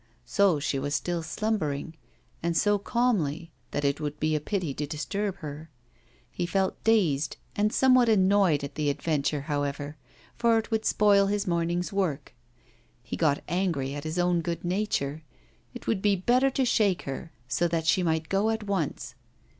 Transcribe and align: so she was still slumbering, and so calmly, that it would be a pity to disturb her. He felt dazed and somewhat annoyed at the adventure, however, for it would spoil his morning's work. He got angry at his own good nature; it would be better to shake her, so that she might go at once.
so 0.25 0.59
she 0.59 0.79
was 0.79 0.95
still 0.95 1.21
slumbering, 1.21 1.93
and 2.41 2.57
so 2.57 2.79
calmly, 2.79 3.51
that 3.69 3.85
it 3.85 4.01
would 4.01 4.19
be 4.19 4.35
a 4.35 4.39
pity 4.39 4.73
to 4.73 4.87
disturb 4.87 5.35
her. 5.35 5.69
He 6.31 6.47
felt 6.47 6.83
dazed 6.83 7.37
and 7.55 7.71
somewhat 7.71 8.09
annoyed 8.09 8.63
at 8.63 8.73
the 8.73 8.89
adventure, 8.89 9.41
however, 9.41 9.97
for 10.39 10.57
it 10.57 10.71
would 10.71 10.85
spoil 10.85 11.27
his 11.27 11.45
morning's 11.45 11.93
work. 11.93 12.33
He 13.03 13.15
got 13.15 13.43
angry 13.47 13.93
at 13.93 14.03
his 14.03 14.17
own 14.17 14.41
good 14.41 14.65
nature; 14.65 15.21
it 15.75 15.85
would 15.85 16.01
be 16.01 16.15
better 16.15 16.49
to 16.49 16.65
shake 16.65 17.03
her, 17.03 17.31
so 17.47 17.67
that 17.67 17.85
she 17.85 18.01
might 18.01 18.27
go 18.27 18.49
at 18.49 18.63
once. 18.63 19.13